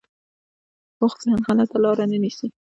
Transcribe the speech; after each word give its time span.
پوخ 0.97 1.13
ذهن 1.23 1.39
غلطه 1.47 1.77
لاره 1.83 2.05
نه 2.11 2.17
نیسي 2.23 2.47